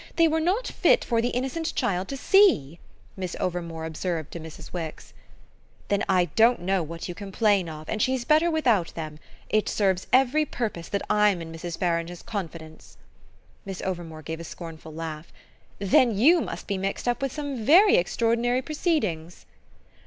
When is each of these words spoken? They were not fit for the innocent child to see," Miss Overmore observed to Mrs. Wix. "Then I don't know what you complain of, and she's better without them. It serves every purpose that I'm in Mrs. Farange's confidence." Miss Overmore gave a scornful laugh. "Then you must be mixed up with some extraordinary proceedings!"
They 0.15 0.27
were 0.27 0.39
not 0.39 0.65
fit 0.65 1.05
for 1.05 1.21
the 1.21 1.29
innocent 1.29 1.75
child 1.75 2.07
to 2.07 2.17
see," 2.17 2.79
Miss 3.15 3.35
Overmore 3.39 3.85
observed 3.85 4.31
to 4.31 4.39
Mrs. 4.39 4.73
Wix. 4.73 5.13
"Then 5.89 6.03
I 6.09 6.25
don't 6.35 6.61
know 6.61 6.81
what 6.81 7.07
you 7.07 7.13
complain 7.13 7.69
of, 7.69 7.87
and 7.87 8.01
she's 8.01 8.25
better 8.25 8.49
without 8.49 8.91
them. 8.95 9.19
It 9.47 9.69
serves 9.69 10.07
every 10.11 10.43
purpose 10.43 10.89
that 10.89 11.03
I'm 11.07 11.39
in 11.39 11.51
Mrs. 11.53 11.77
Farange's 11.77 12.23
confidence." 12.23 12.97
Miss 13.63 13.79
Overmore 13.83 14.23
gave 14.25 14.39
a 14.39 14.43
scornful 14.43 14.91
laugh. 14.91 15.31
"Then 15.77 16.17
you 16.17 16.41
must 16.41 16.65
be 16.65 16.79
mixed 16.79 17.07
up 17.07 17.21
with 17.21 17.31
some 17.31 17.69
extraordinary 17.69 18.63
proceedings!" 18.63 19.45